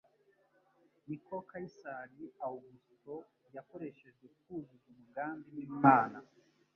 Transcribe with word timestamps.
niko 1.07 1.35
Kayisari 1.49 2.23
Awugusito 2.45 3.15
yakoreshejwe 3.55 4.25
kuzuza 4.39 4.85
umugambi 4.91 5.47
w'Imana 5.55 6.17